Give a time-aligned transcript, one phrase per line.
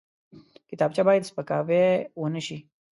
[0.69, 1.83] کتابچه باید سپکاوی
[2.21, 2.57] ونه شي